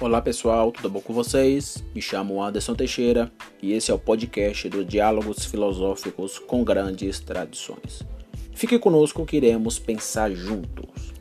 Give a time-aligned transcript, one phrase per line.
[0.00, 1.84] Olá pessoal, tudo bom com vocês?
[1.94, 3.30] Me chamo Anderson Teixeira
[3.62, 8.02] e esse é o podcast do Diálogos Filosóficos com Grandes Tradições.
[8.54, 11.12] Fique conosco que iremos pensar juntos.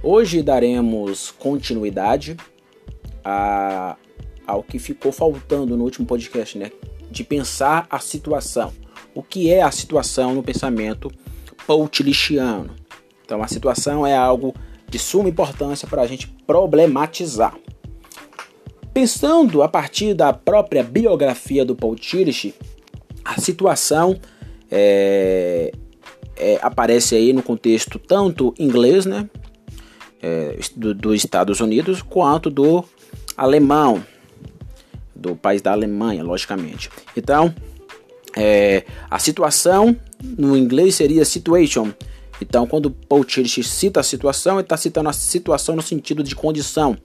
[0.00, 2.36] Hoje daremos continuidade
[3.24, 3.96] a,
[4.46, 6.70] ao que ficou faltando no último podcast, né?
[7.10, 8.72] De pensar a situação
[9.14, 11.10] o que é a situação no pensamento
[11.66, 12.70] poutilichiano.
[13.24, 14.54] Então, a situação é algo
[14.88, 17.56] de suma importância para a gente problematizar.
[18.92, 22.54] Pensando a partir da própria biografia do Paul Tillich,
[23.24, 24.18] a situação
[24.70, 25.72] é,
[26.36, 29.28] é, aparece aí no contexto tanto inglês, né,
[30.20, 32.84] é, do, dos Estados Unidos, quanto do
[33.36, 34.04] alemão,
[35.14, 36.90] do país da Alemanha, logicamente.
[37.16, 37.54] Então,
[38.36, 41.92] é, a situação, no inglês seria situation.
[42.40, 46.34] Então, quando Paul Tillich cita a situação, ele está citando a situação no sentido de
[46.34, 46.96] condição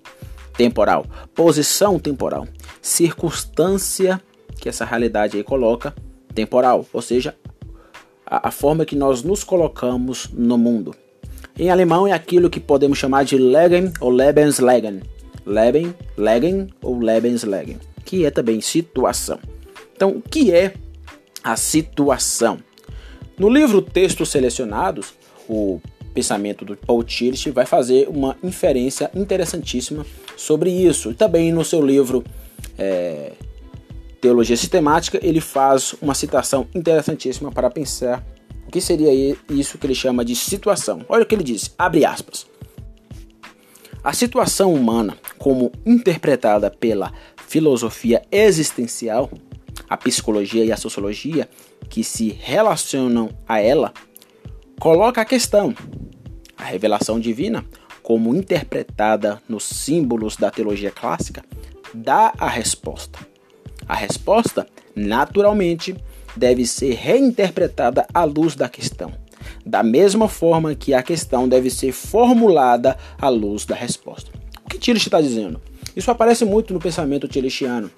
[0.57, 2.47] temporal, posição temporal,
[2.81, 4.21] circunstância
[4.59, 5.93] que essa realidade aí coloca
[6.33, 7.35] temporal, ou seja,
[8.25, 10.95] a, a forma que nós nos colocamos no mundo.
[11.57, 15.01] Em alemão é aquilo que podemos chamar de Leben ou Lebenslegen.
[15.45, 19.39] Leben, Legen ou Lebenslegen, que é também situação.
[19.95, 20.73] Então, o que é
[21.47, 22.59] a situação.
[23.37, 25.13] No livro Textos Selecionados,
[25.47, 25.79] o
[26.13, 31.13] pensamento do Paul Tillich vai fazer uma inferência interessantíssima sobre isso.
[31.13, 32.21] Também no seu livro
[32.77, 33.31] é,
[34.19, 38.25] Teologia Sistemática, ele faz uma citação interessantíssima para pensar
[38.67, 41.05] o que seria isso que ele chama de situação.
[41.07, 42.45] Olha o que ele diz, abre aspas.
[44.03, 47.13] A situação humana, como interpretada pela
[47.47, 49.29] filosofia existencial,
[49.89, 51.49] a psicologia e a sociologia
[51.89, 53.93] que se relacionam a ela,
[54.79, 55.73] coloca a questão,
[56.57, 57.65] a revelação divina,
[58.03, 61.43] como interpretada nos símbolos da teologia clássica,
[61.93, 63.19] dá a resposta.
[63.87, 65.95] A resposta, naturalmente,
[66.35, 69.11] deve ser reinterpretada à luz da questão,
[69.65, 74.31] da mesma forma que a questão deve ser formulada à luz da resposta.
[74.65, 75.61] O que Tillich está dizendo?
[75.95, 77.89] Isso aparece muito no pensamento tilichiano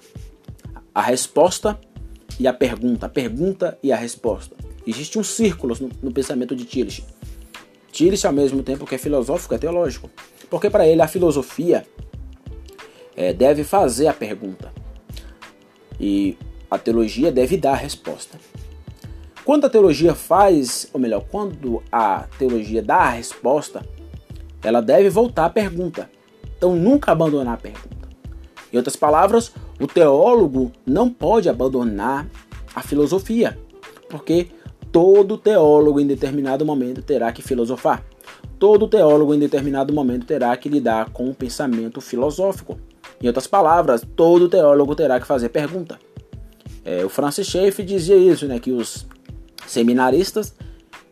[0.94, 1.78] a resposta
[2.38, 4.56] e a pergunta, a pergunta e a resposta.
[4.86, 7.04] Existe um círculo no, pensamento de Tillich.
[7.92, 10.10] Tillich, ao mesmo tempo que é filosófico, é teológico.
[10.48, 11.86] Porque para ele a filosofia
[13.16, 14.72] é, deve fazer a pergunta
[15.98, 16.36] e
[16.70, 18.38] a teologia deve dar a resposta.
[19.44, 23.84] Quando a teologia faz, ou melhor, quando a teologia dá a resposta,
[24.62, 26.10] ela deve voltar à pergunta.
[26.56, 28.08] Então nunca abandonar a pergunta.
[28.72, 32.28] Em outras palavras, o teólogo não pode abandonar
[32.74, 33.58] a filosofia,
[34.08, 34.48] porque
[34.92, 38.04] todo teólogo em determinado momento terá que filosofar.
[38.58, 42.78] Todo teólogo em determinado momento terá que lidar com o pensamento filosófico.
[43.22, 45.98] Em outras palavras, todo teólogo terá que fazer pergunta.
[46.84, 49.06] É, o Francis Schaeffer dizia isso, né, que os
[49.66, 50.54] seminaristas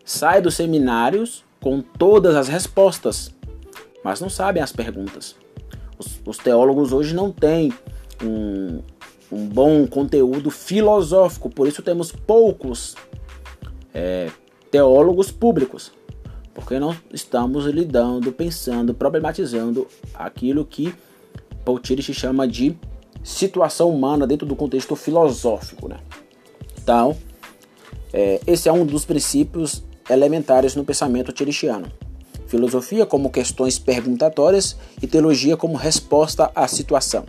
[0.04, 3.34] saem dos seminários com todas as respostas,
[4.04, 5.36] mas não sabem as perguntas.
[5.98, 7.72] Os, os teólogos hoje não têm
[8.22, 8.80] um,
[9.30, 12.94] um, bom conteúdo filosófico, por isso temos poucos
[13.94, 14.30] é,
[14.70, 15.92] teólogos públicos,
[16.54, 20.94] porque não estamos lidando, pensando, problematizando aquilo que
[21.64, 22.76] Paul Tillich chama de
[23.22, 25.88] situação humana dentro do contexto filosófico.
[25.88, 25.98] Né?
[26.80, 27.16] Então,
[28.12, 31.90] é, esse é um dos princípios elementares no pensamento tilichiano
[32.48, 37.24] filosofia como questões perguntatórias e teologia como resposta à situação.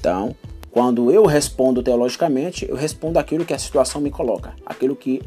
[0.00, 0.34] Então,
[0.70, 5.20] quando eu respondo teologicamente, eu respondo aquilo que a situação me coloca, aquilo que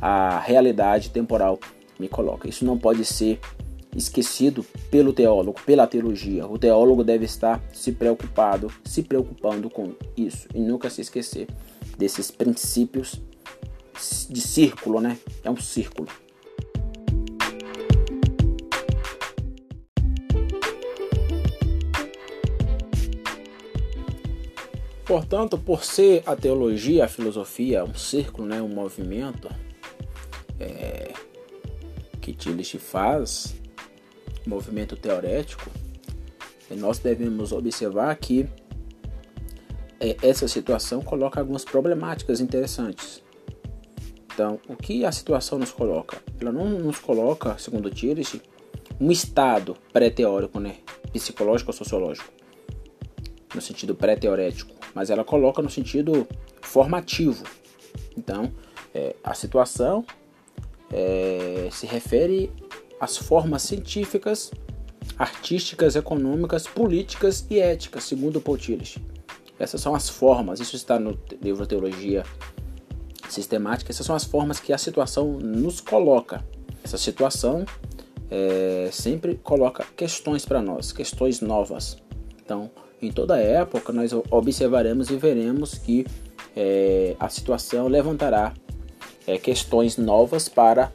[0.00, 1.58] a realidade temporal
[1.98, 2.46] me coloca.
[2.46, 3.40] Isso não pode ser
[3.96, 6.46] esquecido pelo teólogo, pela teologia.
[6.46, 11.48] O teólogo deve estar se preocupado, se preocupando com isso e nunca se esquecer
[11.96, 13.18] desses princípios
[14.28, 15.16] de círculo, né?
[15.42, 16.06] É um círculo.
[25.08, 29.48] Portanto, por ser a teologia, a filosofia, um círculo, né, um movimento
[30.60, 31.14] é,
[32.20, 33.54] que Tillich faz,
[34.46, 35.70] movimento teorético,
[36.72, 38.46] nós devemos observar que
[39.98, 43.22] é, essa situação coloca algumas problemáticas interessantes.
[44.30, 46.18] Então, o que a situação nos coloca?
[46.38, 48.42] Ela não nos coloca, segundo Tillich,
[49.00, 50.76] um estado pré-teórico, né,
[51.14, 52.30] psicológico ou sociológico,
[53.54, 56.26] no sentido pré-teorético mas ela coloca no sentido
[56.60, 57.44] formativo.
[58.16, 58.52] Então,
[58.94, 60.02] É, a situação
[60.90, 62.50] é, se refere
[62.98, 64.50] às formas científicas,
[65.18, 68.98] artísticas, econômicas, políticas e éticas, segundo Paul Tillich.
[69.58, 72.24] Essas são as formas, isso está no livro Teologia
[73.28, 76.42] Sistemática, essas são as formas que a situação nos coloca.
[76.82, 77.66] Essa situação
[78.30, 81.98] é, sempre coloca questões para nós, questões novas.
[82.42, 86.06] Então, em toda época, nós observaremos e veremos que
[86.56, 88.52] é, a situação levantará
[89.26, 90.92] é, questões novas para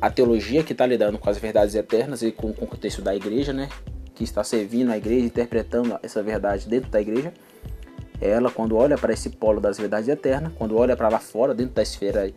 [0.00, 3.52] a teologia que está lidando com as verdades eternas e com, o contexto da igreja,
[3.52, 3.68] né?
[4.14, 7.32] Que está servindo a igreja, interpretando essa verdade dentro da igreja.
[8.20, 11.74] Ela, quando olha para esse polo das verdades eternas, quando olha para lá fora, dentro
[11.74, 12.32] da esfera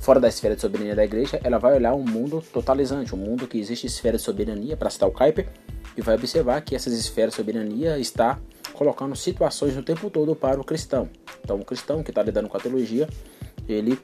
[0.00, 3.46] fora da esfera de soberania da igreja, ela vai olhar um mundo totalizante, um mundo
[3.46, 5.48] que existe esfera de soberania, para citar o Kuiper,
[5.96, 8.38] e vai observar que essas esferas de soberania está
[8.72, 11.08] colocando situações no tempo todo para o cristão.
[11.42, 13.08] Então, o cristão que está lidando com a teologia,
[13.68, 13.98] ele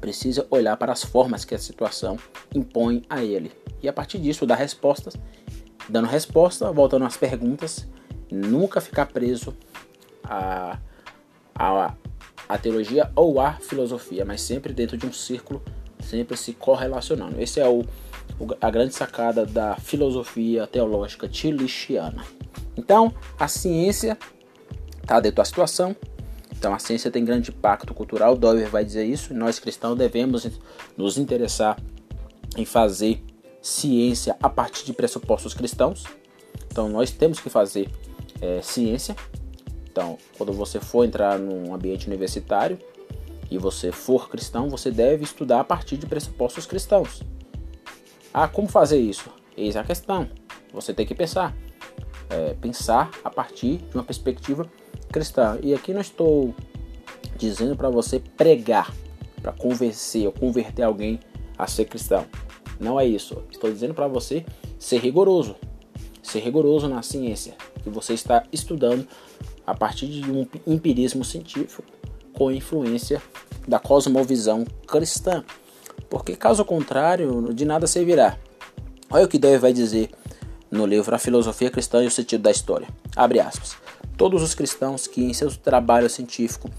[0.00, 2.16] precisa olhar para as formas que a situação
[2.54, 3.52] impõe a ele.
[3.82, 5.14] E a partir disso, dar respostas,
[5.88, 7.86] dando resposta, voltando às perguntas,
[8.30, 9.56] nunca ficar preso
[10.24, 10.78] a,
[11.54, 11.94] a,
[12.48, 15.62] a teologia ou a filosofia, mas sempre dentro de um círculo,
[16.00, 17.40] sempre se correlacionando.
[17.40, 17.80] Esse é o,
[18.38, 22.24] o a grande sacada da filosofia teológica tilichiana.
[22.76, 24.18] Então, a ciência
[25.02, 25.96] está dentro da situação.
[26.52, 28.36] Então, a ciência tem grande impacto cultural.
[28.36, 29.34] Dover vai dizer isso.
[29.34, 30.48] Nós cristãos devemos
[30.96, 31.78] nos interessar
[32.56, 33.22] em fazer
[33.60, 36.04] ciência a partir de pressupostos cristãos.
[36.70, 37.90] Então, nós temos que fazer
[38.40, 39.16] é, ciência
[39.96, 42.78] então, quando você for entrar num ambiente universitário
[43.50, 47.22] e você for cristão, você deve estudar a partir de pressupostos cristãos.
[48.34, 49.30] Ah, como fazer isso?
[49.56, 50.28] Eis a questão.
[50.70, 51.56] Você tem que pensar.
[52.28, 54.70] É, pensar a partir de uma perspectiva
[55.10, 55.58] cristã.
[55.62, 56.54] E aqui não estou
[57.38, 58.94] dizendo para você pregar,
[59.40, 61.18] para convencer ou converter alguém
[61.56, 62.26] a ser cristão.
[62.78, 63.42] Não é isso.
[63.50, 64.44] Estou dizendo para você
[64.78, 65.56] ser rigoroso.
[66.22, 69.08] Ser rigoroso na ciência que você está estudando
[69.66, 71.82] a partir de um empirismo científico
[72.32, 73.20] com influência
[73.66, 75.44] da cosmovisão cristã.
[76.08, 78.38] Porque caso contrário, de nada servirá.
[79.10, 80.10] Olha o que Dewey vai dizer
[80.70, 82.88] no livro A Filosofia Cristã e o Sentido da História.
[83.14, 83.76] Abre aspas.
[84.16, 86.70] Todos os cristãos que em seu trabalho científico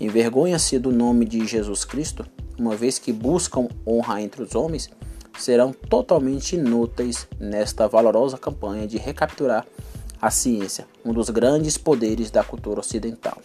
[0.00, 2.26] envergonham-se do nome de Jesus Cristo,
[2.58, 4.90] uma vez que buscam honra entre os homens,
[5.38, 9.66] serão totalmente inúteis nesta valorosa campanha de recapturar
[10.22, 13.42] a ciência, um dos grandes poderes da cultura ocidental.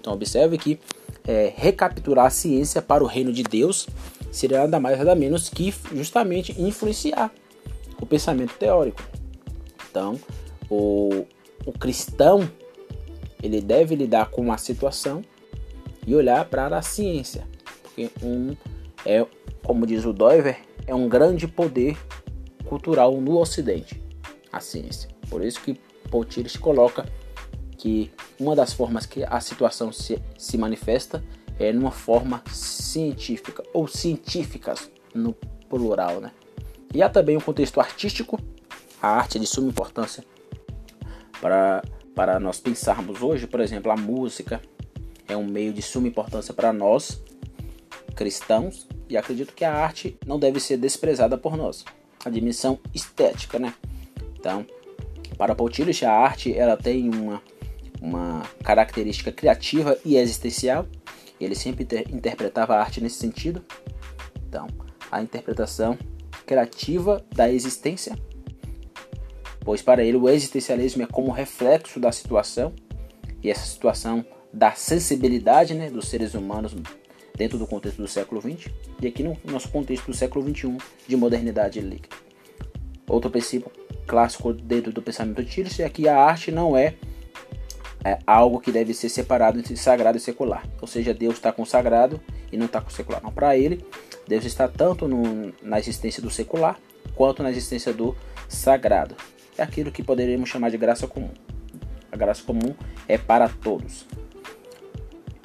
[0.00, 0.80] Então observe que
[1.24, 3.86] é, recapturar a ciência para o reino de Deus
[4.32, 7.32] seria nada mais nada menos que justamente influenciar
[8.00, 9.00] o pensamento teórico.
[9.88, 10.18] Então
[10.68, 11.24] o,
[11.64, 12.50] o cristão
[13.40, 15.22] ele deve lidar com a situação
[16.04, 17.46] e olhar para a ciência,
[17.82, 18.56] porque um
[19.04, 19.24] é,
[19.62, 20.58] como diz o Dover,
[20.88, 21.96] é um grande poder
[22.64, 24.02] cultural no Ocidente,
[24.52, 25.08] a ciência.
[25.28, 27.06] Por isso que Paul Tires coloca
[27.76, 31.22] que uma das formas que a situação se, se manifesta
[31.58, 35.32] é numa forma científica ou científicas no
[35.68, 36.32] plural, né?
[36.94, 38.38] E há também um contexto artístico,
[39.02, 40.24] a arte é de suma importância
[41.40, 41.82] para,
[42.14, 44.60] para nós pensarmos hoje, por exemplo, a música
[45.28, 47.22] é um meio de suma importância para nós
[48.14, 51.84] cristãos e acredito que a arte não deve ser desprezada por nós.
[52.24, 53.74] A dimensão estética, né?
[54.38, 54.66] Então,
[55.36, 57.42] para Paul Tillich, a arte ela tem uma,
[58.00, 60.86] uma característica criativa e existencial.
[61.40, 63.64] Ele sempre inter interpretava a arte nesse sentido.
[64.48, 64.66] Então,
[65.10, 65.98] a interpretação
[66.46, 68.16] criativa da existência,
[69.60, 72.72] pois para ele o existencialismo é como reflexo da situação
[73.42, 76.74] e essa situação da sensibilidade né, dos seres humanos
[77.36, 78.70] dentro do contexto do século XX
[79.02, 82.16] e aqui no nosso contexto do século XXI de modernidade líquida.
[83.06, 83.70] Outro princípio
[84.06, 86.94] clássico dentro do pensamento Tillich é que a arte não é,
[88.04, 90.64] é algo que deve ser separado entre sagrado e secular.
[90.80, 92.20] Ou seja, Deus está com sagrado
[92.52, 93.22] e não está com secular.
[93.22, 93.84] Não, para ele,
[94.26, 96.78] Deus está tanto no, na existência do secular
[97.14, 98.16] quanto na existência do
[98.48, 99.16] sagrado.
[99.58, 101.30] É aquilo que poderíamos chamar de graça comum.
[102.12, 102.74] A graça comum
[103.08, 104.06] é para todos.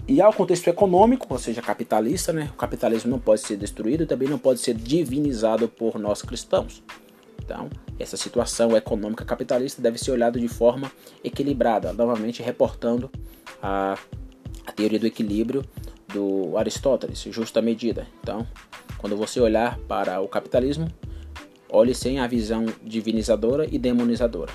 [0.07, 2.49] E ao contexto econômico, ou seja, capitalista, né?
[2.53, 6.83] o capitalismo não pode ser destruído e também não pode ser divinizado por nós cristãos.
[7.51, 10.89] Então, essa situação econômica capitalista deve ser olhada de forma
[11.21, 13.11] equilibrada, novamente reportando
[13.61, 13.97] a,
[14.65, 15.61] a teoria do equilíbrio
[16.13, 18.07] do Aristóteles, justa medida.
[18.21, 18.47] Então,
[18.97, 20.87] quando você olhar para o capitalismo,
[21.69, 24.53] olhe sem a visão divinizadora e demonizadora,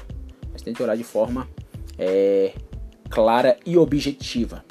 [0.50, 1.46] mas tente olhar de forma
[1.98, 2.54] é,
[3.10, 4.64] clara e objetiva,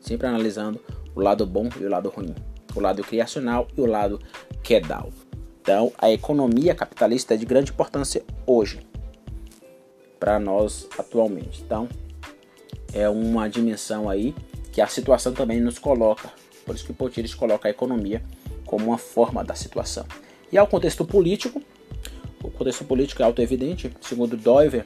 [0.00, 0.80] sempre analisando
[1.16, 2.32] o lado bom e o lado ruim,
[2.76, 4.20] o lado criacional e o lado
[4.62, 5.10] quedal.
[5.64, 8.86] Então, a economia capitalista é de grande importância hoje
[10.20, 11.62] para nós atualmente.
[11.62, 11.88] Então,
[12.92, 14.34] é uma dimensão aí
[14.70, 16.30] que a situação também nos coloca.
[16.66, 18.22] Por isso que Potires coloca a economia
[18.66, 20.04] como uma forma da situação.
[20.52, 21.62] E ao contexto político,
[22.42, 24.84] o contexto político é auto-evidente, segundo Doiver,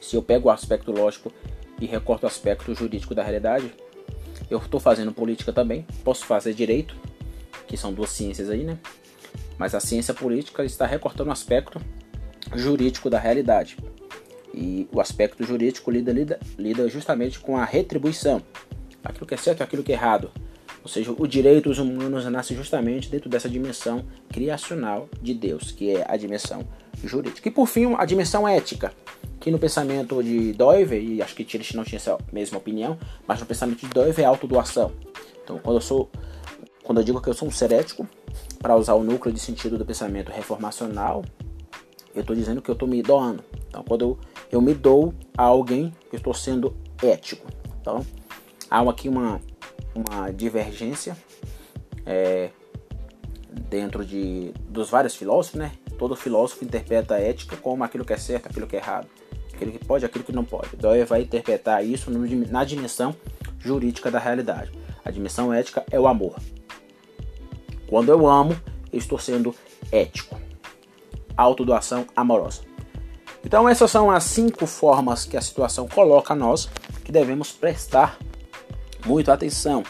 [0.00, 1.30] se eu pego o aspecto lógico
[1.78, 3.70] e recorto o aspecto jurídico da realidade,
[4.48, 6.96] eu estou fazendo política também, posso fazer direito,
[7.66, 8.78] que são duas ciências aí, né?
[9.62, 11.80] Mas a ciência política está recortando o aspecto
[12.52, 13.76] jurídico da realidade.
[14.52, 18.42] E o aspecto jurídico lida, lida, lida justamente com a retribuição.
[19.04, 20.32] Aquilo que é certo e aquilo que é errado.
[20.82, 25.94] Ou seja, o direito dos humanos nasce justamente dentro dessa dimensão criacional de Deus, que
[25.94, 26.66] é a dimensão
[27.04, 27.48] jurídica.
[27.48, 28.92] E por fim, a dimensão ética,
[29.38, 33.38] que no pensamento de Doiver, e acho que Tirish não tinha essa mesma opinião, mas
[33.38, 34.90] no pensamento de Doiver é autodoação.
[35.44, 36.10] Então, quando eu sou
[36.82, 38.08] quando eu digo que eu sou um ser ético,
[38.62, 41.24] para usar o núcleo de sentido do pensamento reformacional,
[42.14, 43.42] eu estou dizendo que eu estou me doando.
[43.68, 44.18] Então, quando eu,
[44.52, 47.46] eu me dou a alguém, eu estou sendo ético.
[47.80, 48.06] Então,
[48.70, 49.40] há aqui uma,
[49.94, 51.16] uma divergência
[52.06, 52.50] é,
[53.68, 55.72] dentro de, dos vários filósofos, né?
[55.98, 59.08] Todo filósofo interpreta a ética como aquilo que é certo, aquilo que é errado,
[59.52, 60.76] aquilo que pode, aquilo que não pode.
[60.76, 63.14] Dewey vai interpretar isso na dimensão
[63.58, 64.70] jurídica da realidade.
[65.04, 66.36] A dimensão ética é o amor.
[67.92, 68.58] Quando eu amo,
[68.90, 69.54] eu estou sendo
[69.92, 70.40] ético
[71.36, 72.62] autodoação amorosa.
[73.44, 76.70] Então essas são as cinco formas que a situação coloca a nós
[77.04, 78.18] que devemos prestar
[79.04, 79.82] muito atenção.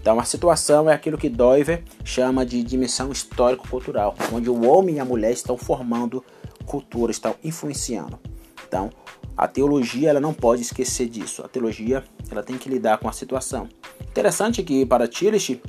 [0.00, 5.00] Então a situação é aquilo que Doiver chama de dimensão histórico-cultural, onde o homem e
[5.00, 6.24] a mulher estão formando
[6.64, 8.18] cultura, estão influenciando.
[8.66, 8.88] Então
[9.36, 11.42] a teologia ela não pode esquecer disso.
[11.44, 13.68] A teologia ela tem que lidar com a situação.
[14.00, 15.60] Interessante que para Tillich,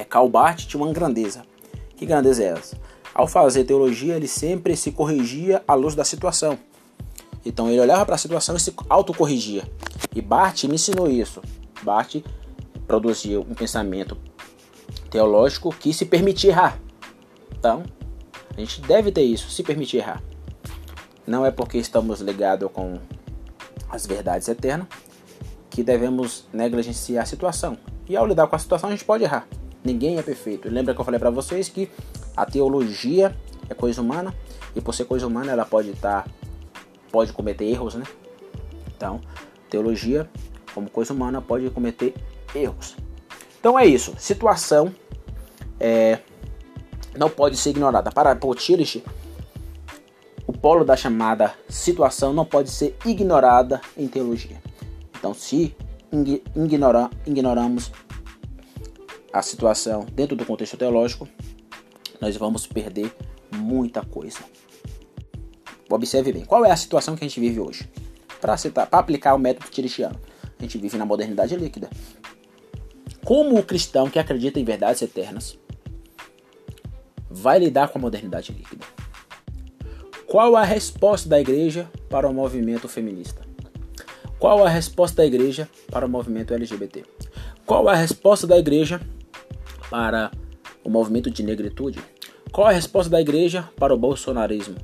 [0.00, 1.42] é, Calbart tinha uma grandeza.
[1.96, 2.76] Que grandeza é essa?
[3.14, 6.58] Ao fazer teologia, ele sempre se corrigia à luz da situação.
[7.44, 9.64] Então ele olhava para a situação e se autocorrigia.
[10.14, 11.42] E Bart me ensinou isso.
[11.82, 12.16] Bart
[12.86, 14.16] produziu um pensamento
[15.10, 16.80] teológico que se permitia errar.
[17.58, 17.82] Então,
[18.56, 20.22] a gente deve ter isso, se permitir errar.
[21.26, 22.98] Não é porque estamos ligados com
[23.88, 24.88] as verdades eternas
[25.68, 27.76] que devemos negligenciar a situação.
[28.08, 29.46] E ao lidar com a situação, a gente pode errar.
[29.84, 30.68] Ninguém é perfeito.
[30.68, 31.90] Lembra que eu falei para vocês que
[32.36, 33.34] a teologia
[33.68, 34.34] é coisa humana
[34.74, 36.30] e por ser coisa humana ela pode estar tá,
[37.10, 38.04] pode cometer erros, né?
[38.96, 39.20] Então,
[39.70, 40.28] teologia
[40.74, 42.14] como coisa humana pode cometer
[42.54, 42.96] erros.
[43.58, 44.14] Então é isso.
[44.18, 44.94] Situação
[45.78, 46.18] é,
[47.16, 48.10] não pode ser ignorada.
[48.10, 49.02] Para Potilish,
[50.46, 54.60] o polo da chamada situação não pode ser ignorada em teologia.
[55.18, 55.74] Então, se
[56.56, 57.92] ignora, ignoramos
[59.32, 61.28] a situação dentro do contexto teológico,
[62.20, 63.14] nós vamos perder
[63.50, 64.38] muita coisa.
[65.88, 67.88] Observe bem, qual é a situação que a gente vive hoje?
[68.40, 68.56] Para
[68.92, 70.18] aplicar o método tirichiano,
[70.58, 71.90] a gente vive na modernidade líquida.
[73.24, 75.58] Como o cristão que acredita em verdades eternas
[77.28, 78.84] vai lidar com a modernidade líquida?
[80.26, 83.44] Qual a resposta da igreja para o movimento feminista?
[84.38, 87.04] Qual a resposta da igreja para o movimento LGBT?
[87.66, 89.00] Qual a resposta da igreja
[89.90, 90.30] para
[90.84, 91.98] o movimento de negritude?
[92.52, 94.76] Qual a resposta da igreja para o bolsonarismo?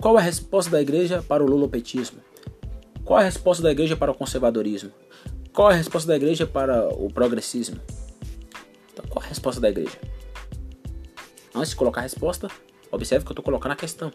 [0.00, 2.20] Qual a resposta da igreja para o lulopetismo?
[3.04, 4.90] Qual a resposta da igreja para o conservadorismo?
[5.52, 7.80] Qual a resposta da igreja para o progressismo?
[8.92, 9.98] Então, qual a resposta da igreja?
[11.54, 12.48] Antes de colocar a resposta,
[12.90, 14.10] observe que eu estou colocando a questão.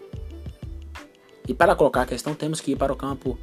[1.47, 3.39] E para colocar a questão, temos que ir para o campo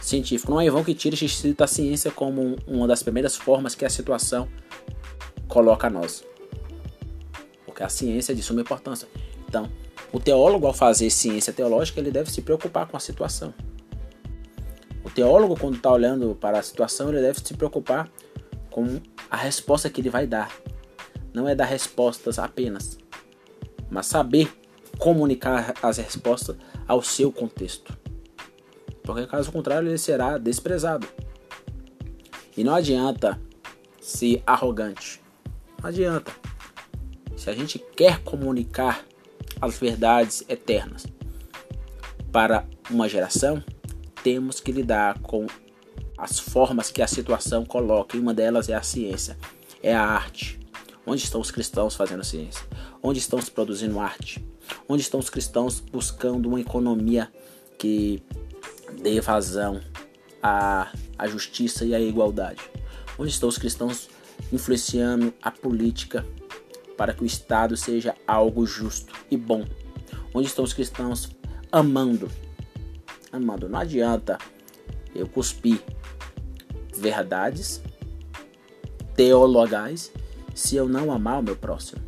[0.00, 0.52] científico.
[0.52, 3.84] Não é em vão que Tires cita a ciência como uma das primeiras formas que
[3.84, 4.48] a situação
[5.56, 6.22] coloca a nós
[7.76, 9.06] porque a ciência é de suma importância.
[9.46, 9.70] Então,
[10.10, 13.52] o teólogo, ao fazer ciência teológica, ele deve se preocupar com a situação.
[15.04, 18.08] O teólogo, quando está olhando para a situação, ele deve se preocupar
[18.70, 18.98] com
[19.30, 20.50] a resposta que ele vai dar.
[21.34, 22.98] Não é dar respostas apenas,
[23.90, 24.50] mas saber
[24.98, 26.56] comunicar as respostas
[26.88, 27.94] ao seu contexto.
[29.02, 31.06] Porque caso contrário, ele será desprezado.
[32.56, 33.38] E não adianta
[34.00, 35.25] ser arrogante.
[35.86, 36.34] Não adianta.
[37.36, 39.04] Se a gente quer comunicar
[39.60, 41.06] as verdades eternas
[42.32, 43.62] para uma geração,
[44.20, 45.46] temos que lidar com
[46.18, 48.16] as formas que a situação coloca.
[48.16, 49.38] E uma delas é a ciência,
[49.80, 50.58] é a arte.
[51.06, 52.66] Onde estão os cristãos fazendo ciência?
[53.00, 54.44] Onde estão se produzindo arte?
[54.88, 57.32] Onde estão os cristãos buscando uma economia
[57.78, 58.20] que
[59.00, 59.80] dê vazão
[60.42, 62.60] à, à justiça e à igualdade?
[63.16, 64.08] Onde estão os cristãos
[64.52, 66.24] influenciando a política
[66.96, 69.64] para que o Estado seja algo justo e bom.
[70.32, 71.30] Onde estão os cristãos
[71.70, 72.30] amando?
[73.32, 73.68] Amando.
[73.68, 74.38] Não adianta
[75.14, 75.82] eu cuspir
[76.94, 77.82] verdades
[79.14, 80.12] teologais
[80.54, 82.00] se eu não amar o meu próximo.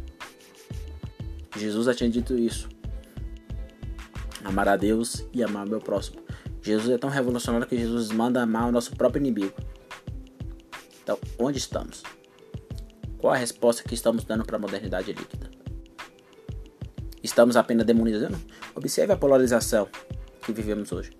[1.57, 2.68] Jesus já tinha dito isso.
[4.45, 6.21] Amar a Deus e amar o meu próximo.
[6.62, 9.54] Jesus é tão revolucionário que Jesus manda amar o nosso próprio inimigo.
[11.02, 12.02] Então, onde estamos?
[13.19, 15.51] Qual a resposta que estamos dando para a modernidade líquida?
[17.21, 18.39] Estamos apenas demonizando?
[18.77, 19.89] Observe a polarização
[20.45, 21.11] que vivemos hoje.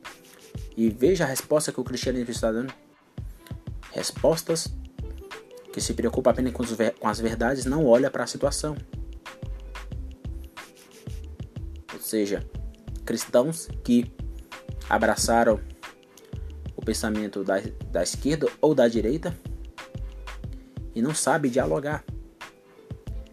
[0.76, 2.73] E veja a resposta que o cristianismo está dando.
[3.90, 4.73] Respostas
[5.73, 8.76] que se preocupa apenas com as verdades, não olha para a situação.
[11.93, 12.49] Ou seja,
[13.05, 14.11] cristãos que
[14.88, 15.61] abraçaram
[16.76, 19.37] o pensamento da, da esquerda ou da direita
[20.99, 22.05] e não sabe dialogar.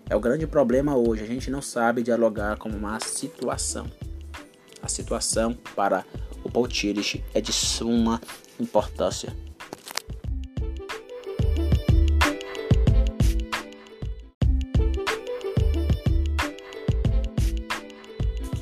[0.08, 3.88] É o grande problema hoje, a gente não sabe dialogar com uma situação.
[4.84, 6.06] A situação para
[6.44, 8.22] o Paul Tillich é de suma
[8.60, 9.36] importância.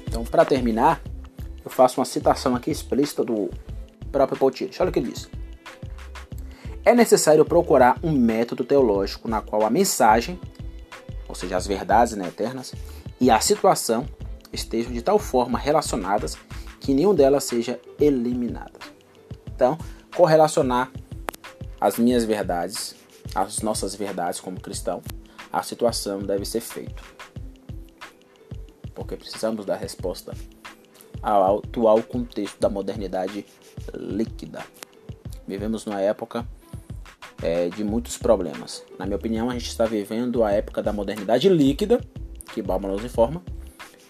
[0.07, 1.01] Então, para terminar,
[1.61, 3.49] eu faço uma citação aqui explícita do
[4.13, 4.81] próprio Paul Tillich.
[4.81, 5.29] Olha o que ele diz.
[6.85, 10.37] É necessário procurar um método teológico na qual a mensagem,
[11.29, 12.73] ou seja, as verdades né, eternas,
[13.21, 14.05] e a situação
[14.51, 16.37] estejam de tal forma relacionadas
[16.81, 18.79] que nenhum delas seja eliminada.
[19.47, 19.77] Então,
[20.13, 20.91] correlacionar
[21.79, 22.95] as minhas verdades,
[23.33, 25.01] as nossas verdades como cristão,
[25.53, 27.01] a situação deve ser feito.
[28.93, 30.33] Porque precisamos dar resposta
[31.21, 33.45] ao atual contexto da modernidade
[33.93, 34.65] líquida.
[35.47, 36.45] Vivemos numa época
[37.43, 38.83] é, de muitos problemas.
[38.97, 41.99] Na minha opinião, a gente está vivendo a época da modernidade líquida,
[42.53, 43.43] que Bauman nos informa,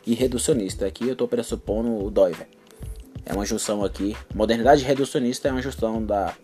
[0.06, 0.86] e reducionista.
[0.86, 2.48] Aqui eu estou pressupondo o Doiver.
[3.26, 4.15] É uma junção aqui.
[4.36, 6.36] Modernidade reducionista é uma junção da,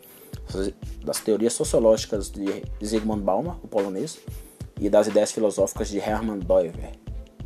[1.03, 4.17] das teorias sociológicas de Zygmunt Bauman, o polonês,
[4.79, 6.93] e das ideias filosóficas de Hermann Doiver,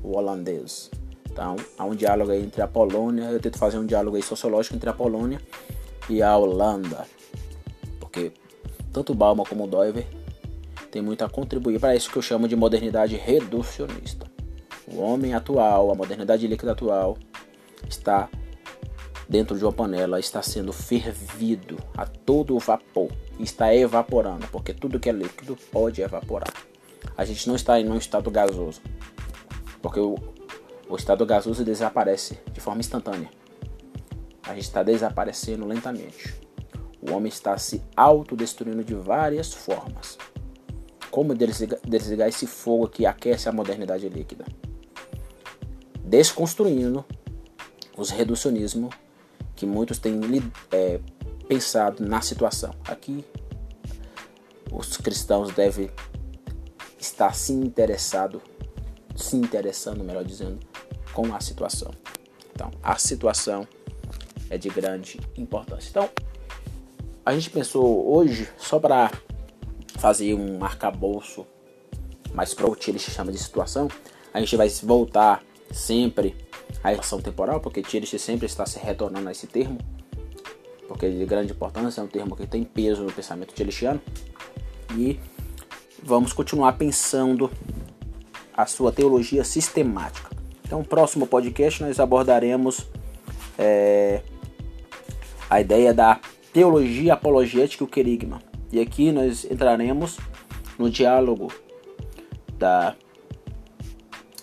[0.01, 0.89] o holandês.
[1.29, 4.75] Então, há um diálogo aí entre a Polônia, eu tento fazer um diálogo aí sociológico
[4.75, 5.41] entre a Polônia
[6.07, 7.07] e a Holanda.
[7.99, 8.31] Porque
[8.93, 10.05] tanto Bauman como Doiver
[10.91, 14.27] tem muito a contribuir para isso que eu chamo de modernidade reducionista.
[14.87, 17.17] O homem atual, a modernidade líquida atual,
[17.89, 18.29] está
[19.27, 25.09] dentro de uma panela, está sendo fervido a todo vapor, está evaporando, porque tudo que
[25.09, 26.53] é líquido pode evaporar.
[27.17, 28.79] A gente não está em um estado gasoso,
[29.81, 30.15] porque o,
[30.87, 33.29] o estado gasoso desaparece de forma instantânea.
[34.43, 36.42] A gente está desaparecendo lentamente.
[37.07, 40.17] O homem está se autodestruindo de várias formas.
[41.11, 44.45] Como desligar, esse fogo que aquece a modernidade líquida?
[46.03, 47.05] Desconstruindo
[47.97, 48.95] os reducionismos
[49.55, 50.19] que muitos têm
[50.71, 50.99] é,
[51.47, 52.73] pensado na situação.
[52.87, 53.23] Aqui,
[54.71, 55.91] os cristãos devem
[56.99, 58.41] estar se interessado,
[59.15, 60.59] se interessando, melhor dizendo,
[61.13, 61.91] com a situação.
[62.51, 63.67] Então, a situação
[64.49, 65.89] é de grande importância.
[65.89, 66.09] Então,
[67.25, 69.11] a gente pensou hoje, só para
[69.97, 71.45] fazer um arcabouço
[72.33, 72.55] mais
[72.87, 73.87] ele chama de situação,
[74.33, 76.35] a gente vai voltar sempre
[76.83, 79.77] à ação temporal, porque Tillich sempre está se retornando a esse termo,
[80.87, 84.01] porque é de grande importância, é um termo que tem peso no pensamento tilichiano,
[84.97, 85.19] e
[86.01, 87.49] vamos continuar pensando
[88.55, 90.29] a sua teologia sistemática.
[90.65, 92.87] Então, no próximo podcast nós abordaremos
[93.57, 94.21] é,
[95.49, 96.19] a ideia da
[96.53, 98.41] teologia apologética e o querigma.
[98.71, 100.17] E aqui nós entraremos
[100.77, 101.51] no diálogo
[102.57, 102.95] da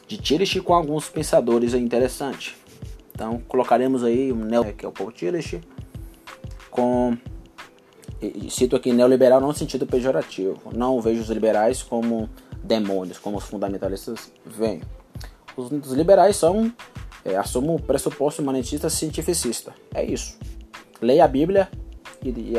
[0.07, 2.57] de Tillich com alguns pensadores interessantes.
[3.15, 5.61] Então colocaremos aí o neo que é o Paul Tillich
[6.71, 7.17] com
[8.21, 10.61] e cito aqui neoliberal não no sentido pejorativo.
[10.75, 12.29] Não vejo os liberais como
[12.63, 14.83] demônios, como os fundamentalistas veem.
[15.57, 16.73] Os, os liberais são,
[17.25, 19.75] é, o pressuposto humanitista cientificista.
[19.95, 20.39] É isso.
[21.01, 21.71] Leia a Bíblia
[22.23, 22.55] e,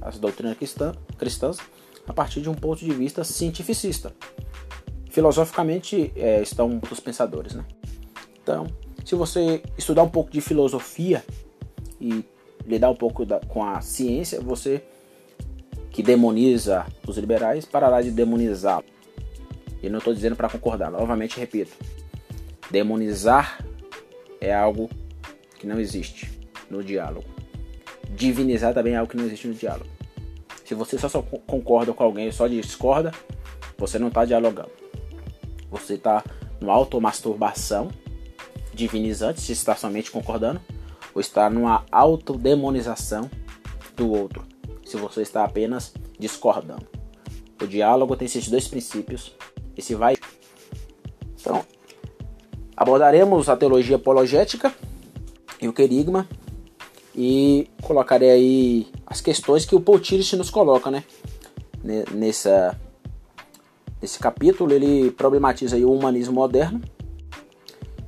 [0.00, 1.58] as doutrinas cristã, cristãs
[2.06, 4.12] a partir de um ponto de vista cientificista.
[5.10, 7.54] Filosoficamente é, estão os pensadores.
[7.54, 7.64] Né?
[8.42, 8.66] Então,
[9.04, 11.24] se você estudar um pouco de filosofia
[12.00, 12.24] e
[12.66, 14.82] lidar um pouco da, com a ciência, você
[15.90, 18.90] que demoniza os liberais parará de demonizá-los.
[19.82, 21.72] E não estou dizendo para concordar, novamente repito,
[22.70, 23.64] Demonizar
[24.40, 24.88] é algo
[25.58, 26.30] que não existe
[26.70, 27.26] no diálogo.
[28.20, 29.88] Divinizar também é algo que não existe no diálogo.
[30.62, 33.12] Se você só, só concorda com alguém e só discorda,
[33.78, 34.70] você não está dialogando.
[35.70, 36.22] Você está
[36.60, 37.88] numa automasturbação
[38.74, 40.60] divinizante, se está somente concordando,
[41.14, 43.30] ou está numa autodemonização
[43.96, 44.44] do outro,
[44.84, 46.86] se você está apenas discordando.
[47.62, 49.34] O diálogo tem esses dois princípios,
[49.74, 50.14] esse vai.
[51.40, 51.64] Então,
[52.76, 54.74] abordaremos a teologia apologética
[55.58, 56.28] e o querigma
[57.22, 61.04] e colocarei aí as questões que o Tillich nos coloca, né?
[62.14, 62.80] Nessa,
[64.00, 66.80] nesse capítulo ele problematiza aí o humanismo moderno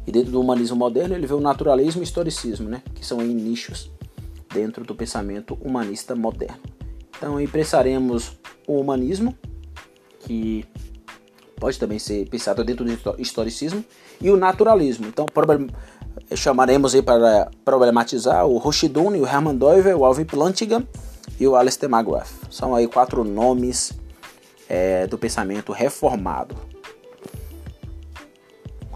[0.06, 2.82] e dentro do humanismo moderno ele vê o naturalismo e o historicismo, né?
[2.94, 3.90] Que são aí nichos
[4.50, 6.62] dentro do pensamento humanista moderno.
[7.14, 8.32] Então expressaremos
[8.66, 9.36] o humanismo,
[10.20, 10.64] que
[11.56, 13.84] pode também ser pensado dentro do historicismo,
[14.22, 15.06] e o naturalismo.
[15.06, 15.26] Então
[16.34, 20.86] chamaremos aí para problematizar o Rushduni, o Hermann Doiver, o Alvin Plantinga
[21.38, 22.30] e o Alistair McGrath.
[22.50, 23.92] São aí quatro nomes
[24.68, 26.56] é, do pensamento reformado.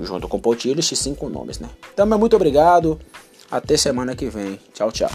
[0.00, 1.68] Junto com Tillich, cinco nomes, né?
[1.92, 2.98] Então, muito obrigado.
[3.50, 4.61] Até semana que vem.
[4.74, 5.11] Tchau, tchau.